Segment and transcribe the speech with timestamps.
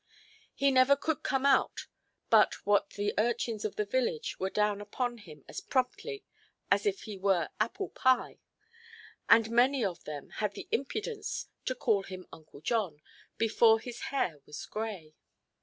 [0.55, 1.85] He never could come out
[2.31, 6.23] but what the urchins of the village were down upon him as promptly
[6.71, 8.39] as if he were apple–pie;
[9.29, 13.03] and many of them had the impudence to call him "Uncle John"
[13.37, 15.13] before his hair was grey.